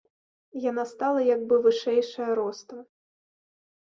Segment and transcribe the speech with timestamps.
[0.69, 2.79] Яна стала як бы вышэйшая ростам.